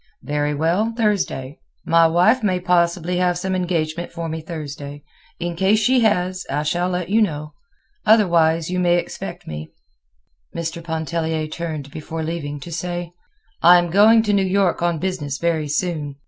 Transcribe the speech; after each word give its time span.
"Very 0.23 0.55
well; 0.55 0.95
Thursday. 0.97 1.59
My 1.85 2.07
wife 2.07 2.41
may 2.41 2.59
possibly 2.59 3.17
have 3.17 3.37
some 3.37 3.53
engagement 3.53 4.11
for 4.11 4.27
me 4.29 4.41
Thursday. 4.41 5.03
In 5.39 5.55
case 5.55 5.77
she 5.77 5.99
has, 5.99 6.43
I 6.49 6.63
shall 6.63 6.89
let 6.89 7.09
you 7.09 7.21
know. 7.21 7.53
Otherwise, 8.03 8.71
you 8.71 8.79
may 8.79 8.97
expect 8.97 9.45
me." 9.45 9.69
Mr. 10.55 10.83
Pontellier 10.83 11.45
turned 11.45 11.91
before 11.91 12.23
leaving 12.23 12.59
to 12.61 12.71
say: 12.71 13.11
"I 13.61 13.77
am 13.77 13.91
going 13.91 14.23
to 14.23 14.33
New 14.33 14.41
York 14.41 14.81
on 14.81 14.97
business 14.97 15.37
very 15.37 15.67
soon. 15.67 16.15